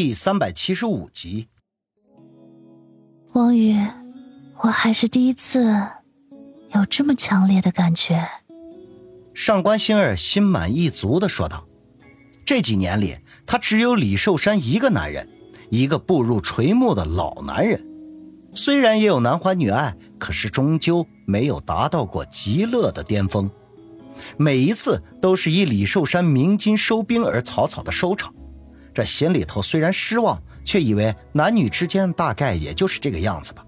[0.00, 1.48] 第三百七十五集。
[3.32, 3.76] 王宇，
[4.62, 5.74] 我还是第一次
[6.72, 8.24] 有这么强烈的感觉。
[9.34, 11.66] 上官星儿心满意足的说道
[12.46, 15.28] ：“这几年里，他只有李寿山一个男人，
[15.68, 17.84] 一个步入垂暮的老男人。
[18.54, 23.50] 虽然也有男欢女爱，可是终究没有达到过极乐的巅峰。
[24.36, 28.32] 每一次都是以李寿山鸣金收兵而草草的收场。”
[28.98, 33.64] 这心里头虽然失望，却以为男女之间大概也就是这个样子吧。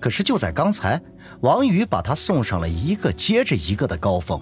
[0.00, 0.98] 可是就在刚才，
[1.42, 4.40] 王宇把他送上了一个接着一个的高峰，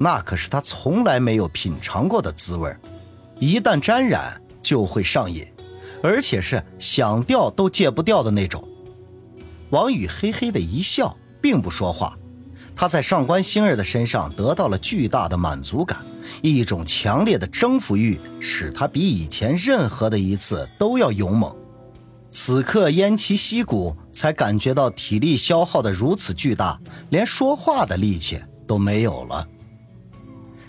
[0.00, 2.76] 那可是他从来没有品尝过的滋味
[3.36, 5.46] 一旦沾染就会上瘾，
[6.02, 8.66] 而且是想掉都戒不掉的那种。
[9.70, 12.18] 王宇嘿嘿的一笑，并不说话。
[12.80, 16.02] 他在上官星儿的身上得到了巨大的满足感。
[16.40, 21.54] 一种强烈的征服欲使他比以前任何的一次都要勇猛。
[22.30, 29.46] 此刻偃旗息鼓，才感觉到体力消耗的如此巨大，连说话的力气都没有了。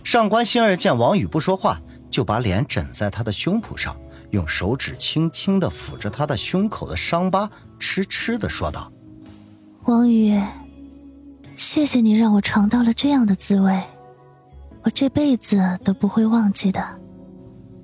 [0.03, 3.95] 上官星儿见王宇不说话，就把脸枕在他的胸脯上，
[4.31, 8.91] 用手指轻轻地抚着他的胸口的伤疤，痴痴地说道
[9.87, 10.37] ：“王宇，
[11.55, 13.79] 谢谢你让我尝到了这样的滋味。”
[14.83, 16.83] 我这辈子都不会忘记的。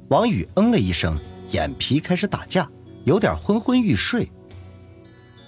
[0.10, 1.16] 王宇嗯了一声，
[1.52, 2.68] 眼皮开始打架，
[3.04, 4.32] 有点昏昏欲睡。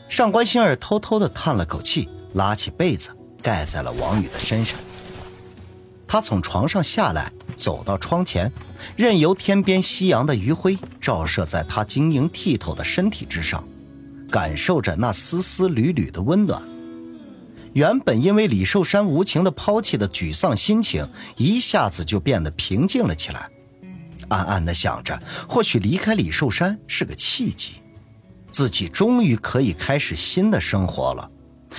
[0.08, 3.10] 上官星儿偷偷的叹了口气，拉起被子
[3.42, 4.78] 盖在了王宇的身上。
[6.08, 8.52] 他从床上下来，走到窗前，
[8.96, 13.68] 任由天边夕阳的余晖照射在他晶莹剔透的身体之上，
[14.30, 16.62] 感受着那丝丝缕缕的温暖。
[17.74, 23.50] 原本因为李寿山无情的抛弃的沮丧心情，一下子就变得平静了起来。
[24.30, 27.82] 暗暗的想着，或许离开李寿山是个契机，
[28.52, 31.30] 自己终于可以开始新的生活了。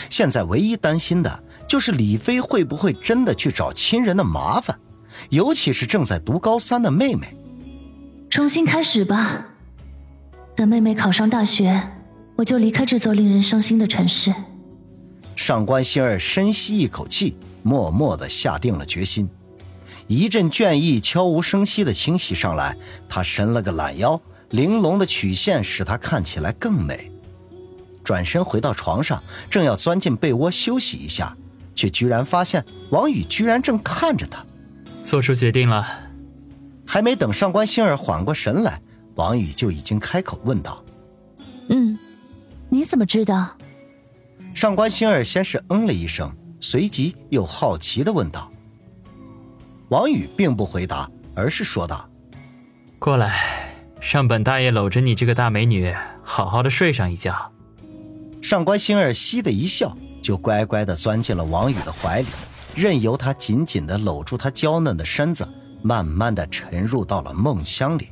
[0.09, 4.79] 现在唯一担心的就是李飞会不会真的去找亲人的麻烦，
[5.31, 7.37] 尤其是正在读高三的妹妹。
[8.29, 9.47] 重新开始吧，
[10.55, 11.91] 等妹妹考上大学，
[12.37, 14.33] 我就离开这座令人伤心的城市。
[15.41, 19.27] 上官星儿深吸一口气，默默地下定了决心。
[20.07, 22.77] 一阵倦意悄无声息地侵袭上来，
[23.09, 24.21] 她伸了个懒腰，
[24.51, 27.11] 玲珑的曲线使她看起来更美。
[28.05, 31.35] 转身回到床上，正要钻进被窝休息一下，
[31.75, 34.45] 却居然发现王宇居然正看着她。
[35.03, 35.87] 做出决定了。
[36.85, 38.83] 还没等上官星儿缓过神来，
[39.15, 40.85] 王宇就已经开口问道
[41.69, 41.99] ：“嗯，
[42.69, 43.57] 你怎么知道？”
[44.61, 48.53] 上官星儿先是嗯了一声，随即又好奇的问道
[49.89, 52.07] ：“王宇并不回答，而是说道
[53.01, 53.73] ：‘过来，
[54.13, 55.91] 让本大爷搂着你这个大美女，
[56.23, 57.53] 好好的睡上一觉。’”
[58.45, 62.27] 上官星儿嘻的一笑，就乖乖的钻进了王宇的怀里，
[62.77, 65.49] 任由他紧紧的搂住她娇嫩的身子，
[65.81, 68.11] 慢慢的沉入到了梦乡里。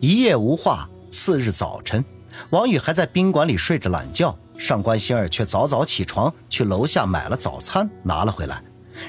[0.00, 2.04] 一夜无话，次日早晨。
[2.50, 8.62] 王宇还在宾馆里睡着懒觉，上官星儿却早早起床去楼下买了早餐拿了回来，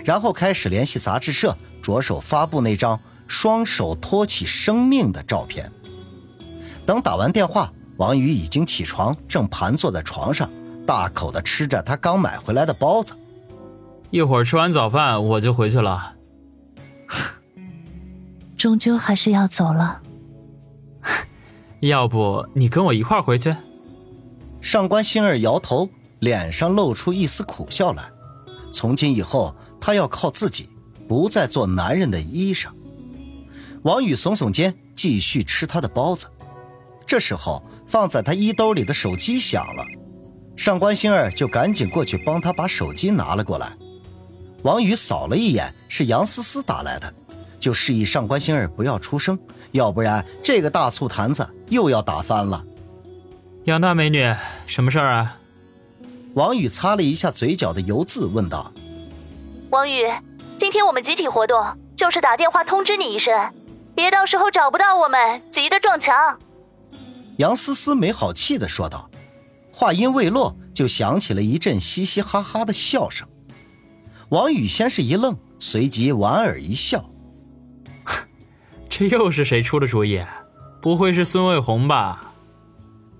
[0.03, 5.71] 然后开始联系杂志社，着手发布那张双手托起生命的照片。
[6.85, 10.49] 等打完电话，王宇已经起床，正盘坐在床上，
[10.85, 13.13] 大口的吃着他刚买回来的包子。
[14.09, 16.15] 一会儿吃完早饭我就回去了。
[18.57, 20.01] 终究还是要走了。
[21.81, 23.55] 要不你跟我一块回去？
[24.61, 28.11] 上官星儿摇头，脸上露出一丝苦笑来。
[28.71, 30.69] 从今以后，她要靠自己，
[31.07, 32.67] 不再做男人的衣裳。
[33.81, 36.27] 王宇耸耸肩，继续吃他的包子。
[37.07, 39.83] 这时候，放在他衣兜里的手机响了，
[40.55, 43.75] 上官星儿就赶紧过去帮他把手机拿了过来。
[44.61, 47.11] 王宇扫了一眼，是杨思思打来的。
[47.61, 49.39] 就示意上官星儿不要出声，
[49.71, 52.65] 要不然这个大醋坛子又要打翻了。
[53.65, 54.33] 杨大美女，
[54.65, 55.37] 什么事儿啊？
[56.33, 58.73] 王宇擦了一下嘴角的油渍，问道
[59.69, 60.11] ：“王宇，
[60.57, 61.63] 今天我们集体活动，
[61.95, 63.53] 就是打电话通知你一声，
[63.93, 66.39] 别到时候找不到我们，急得撞墙。”
[67.37, 69.11] 杨思思没好气的说道，
[69.71, 73.27] 话音未落，就响起了一阵嘻嘻哈哈的笑声。
[74.29, 77.10] 王宇先是一愣，随即莞尔一笑。
[78.91, 80.21] 这又是谁出的主意？
[80.81, 82.33] 不会是孙卫红吧？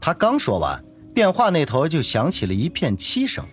[0.02, 0.84] 他刚说完，
[1.16, 3.46] 电话那头就响起了一片凄声。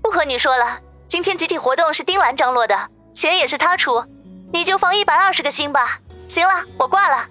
[0.00, 2.74] 不和你说了，今天集体活动是丁兰张罗的，
[3.14, 4.02] 钱也是他出，
[4.50, 6.00] 你就放一百二十个心吧。
[6.26, 7.28] 行了，我挂了。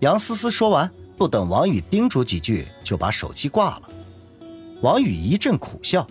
[0.00, 3.82] 杨思思说完，不等王宇叮嘱几句，就把手机挂了。
[4.82, 6.04] 王宇一阵苦笑，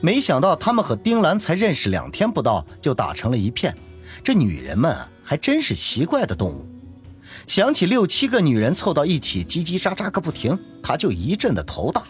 [0.00, 3.76] 没想到他们和丁兰才认识两天不到，就打成了一片。
[4.22, 4.96] 这女人们
[5.26, 6.64] 还真是奇怪的动物。
[7.48, 12.04] 想起六七个女人凑到一起叽叽喳喳个不停，他就一阵的头大。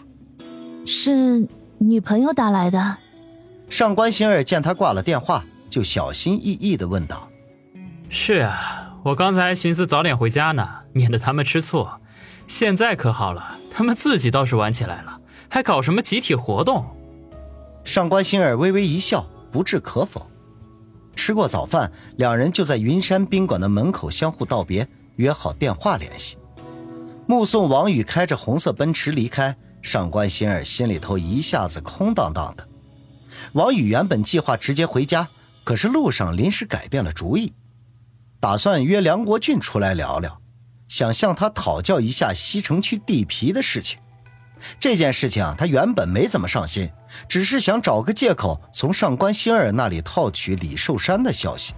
[0.85, 1.47] 是
[1.79, 2.97] 女朋友打来的。
[3.69, 7.27] 上官星儿见他挂了电话，就小心翼翼的问道
[8.07, 11.87] ：“是啊，我刚才寻思早点回家呢，免得他们吃醋。
[12.45, 15.19] 现在可好了，他们自己倒是玩起来了，
[15.49, 16.85] 还搞什么集体活动。”
[17.83, 20.25] 上官星儿微微一笑，不置可否。
[21.27, 24.87] 吃过早饭，两人就在云山宾馆的门口相互道别，
[25.17, 26.37] 约好电话联系。
[27.25, 32.65] 目送王宇开着红色奔驰离开，上官心儿心里头一下子空荡荡的。
[33.51, 35.27] 王宇原本计划直接回家，
[35.65, 37.51] 可是路上临时改变了主意，
[38.39, 40.39] 打算约梁国俊出来聊聊，
[40.87, 43.99] 想向他讨教一下西城区地皮的事情。
[44.79, 46.89] 这件事情啊，他原本没怎么上心，
[47.27, 51.73] 只是想找个借口从上官星儿那里套取李寿山的消息。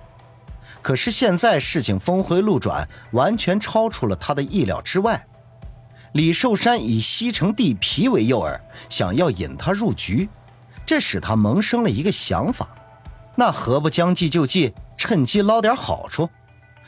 [0.81, 5.25] 可是现在事情峰回路转，完全超出了他的意料之外。
[6.13, 8.59] 李寿山以西城地皮为诱饵，
[8.89, 10.29] 想要引他入局，
[10.85, 12.67] 这使他萌生了一个想法：
[13.35, 16.29] 那何不将计就计，趁机捞点好处？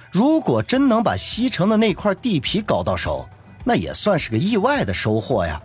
[0.10, 3.30] 如果真能把西城的那块地皮搞到手，
[3.64, 5.62] 那也算是个意外的收获呀。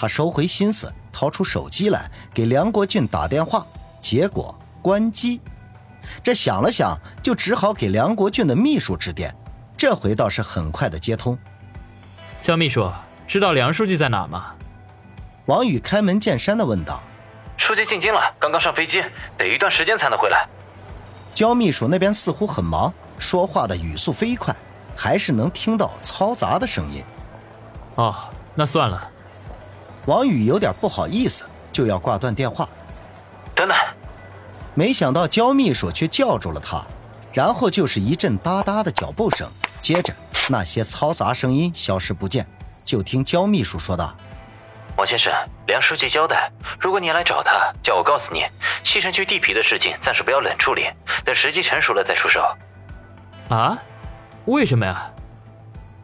[0.00, 3.66] 他收回心思，掏出手机来给梁国俊打电话，
[4.00, 5.42] 结果关机。
[6.22, 9.36] 这想了想，就只好给梁国俊的秘书致电。
[9.76, 11.38] 这回倒是很快的接通。
[12.40, 12.90] 焦秘书，
[13.28, 14.54] 知道梁书记在哪吗？
[15.44, 17.02] 王宇开门见山的问道。
[17.58, 19.04] 书记进京了，刚刚上飞机，
[19.36, 20.48] 得一段时间才能回来。
[21.34, 24.56] 焦秘书那边似乎很忙，说话的语速飞快，
[24.96, 27.04] 还是能听到嘈杂的声音。
[27.96, 28.14] 哦，
[28.54, 29.10] 那算了。
[30.06, 32.68] 王宇有点不好意思，就要挂断电话。
[33.54, 33.76] 等等，
[34.74, 36.84] 没想到焦秘书却叫住了他，
[37.32, 39.48] 然后就是一阵哒哒的脚步声，
[39.80, 40.14] 接着
[40.48, 42.46] 那些嘈杂声音消失不见。
[42.84, 44.16] 就听焦秘书说道
[44.96, 45.32] ：“王先生，
[45.66, 46.50] 梁书记交代，
[46.80, 48.44] 如果你来找他，叫我告诉你，
[48.82, 50.88] 西城区地皮的事情暂时不要冷处理，
[51.24, 52.42] 等时机成熟了再出手。”
[53.50, 53.78] 啊？
[54.46, 55.12] 为什么呀？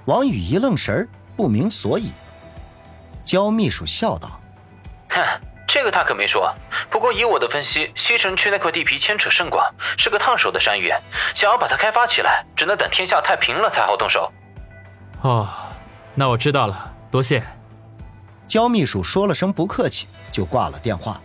[0.04, 2.12] 王宇一愣神不明所以。
[3.26, 4.40] 焦秘书笑道
[5.10, 5.20] ：“哼，
[5.66, 6.54] 这个他可没说。
[6.88, 9.68] 不过以我的分析，西城区那块地皮牵扯甚广，
[9.98, 10.92] 是个烫手的山芋，
[11.34, 14.32] 想要把它开发起来，只能等天下太平了才好动手。”
[15.22, 15.48] 哦，
[16.14, 17.42] 那我知道了，多谢。
[18.46, 21.20] 焦秘书说了声不客气，就挂了电话。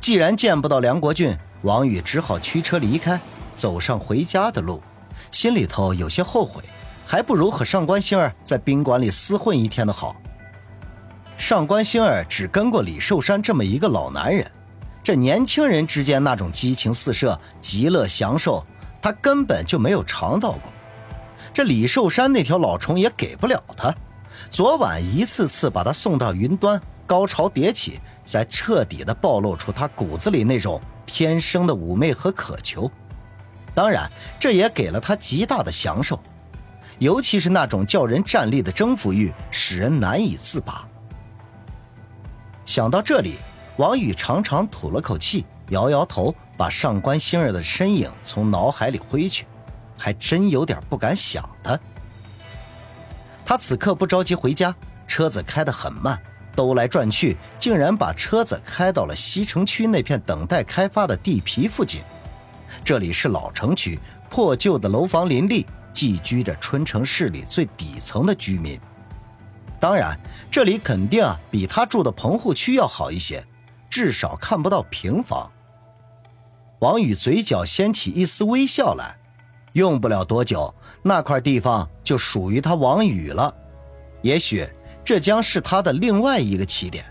[0.00, 3.20] 既然见不到梁国俊，王宇只好驱车离开，
[3.54, 4.82] 走上回家的路，
[5.30, 6.60] 心里头有些后悔，
[7.06, 10.16] 还不如和上官星儿在宾馆里厮混一天的好。
[11.48, 14.50] 上官星儿只跟过李寿山这么一个老男人，
[15.00, 18.66] 这年轻人之间那种激情四射、极乐享受，
[19.00, 20.62] 他根本就没有尝到过。
[21.54, 23.94] 这李寿山那条老虫也给不了他。
[24.50, 32.90] 昨晚一次次把他送到云端，高潮迭起，才彻底的暴露出他骨子里那种天生的妩媚和渴求。
[33.72, 34.10] 当然，
[34.40, 36.18] 这也给了他极大的享受，
[36.98, 40.84] 尤其是那种叫人站立的征服欲，使人难以自拔。
[42.66, 43.36] 想到这里，
[43.76, 49.46] 王宇长长吐了口气，摇摇头，把上官星儿的身影从脑海里挥去，
[49.96, 51.80] 还真有点不敢想的。
[53.44, 54.74] 他此刻不着急回家，
[55.06, 56.20] 车子开得很慢，
[56.56, 62.02] 兜来转去，竟然把车子开到了西城区那片等待开发的地皮附近。
[62.84, 63.96] 这里是老城区，
[64.28, 68.78] 破旧的楼房林立，寄居着春城市里最底层的居民。
[69.78, 70.18] 当然，
[70.50, 73.44] 这里肯定啊比他住的棚户区要好一些，
[73.90, 75.50] 至少看不到平房。
[76.80, 79.16] 王宇嘴角掀起一丝微笑来，
[79.74, 83.54] 用不了多久，那块地方就属于他王宇了。
[84.22, 84.66] 也许
[85.04, 87.04] 这将是他的另外一个起点，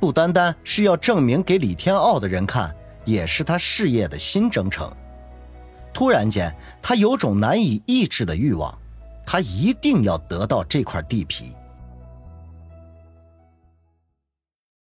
[0.00, 4.90] 不单单是要证明给李天傲的人看，也是他事业的新征程。
[5.92, 8.76] 突然间，他有种难以抑制的欲望，
[9.24, 11.54] 他一定要得到这块地皮。